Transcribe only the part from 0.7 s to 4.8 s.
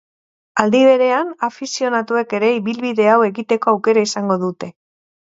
berean, afizionatuek ere ibilbide hau egiteko aukera izango dute.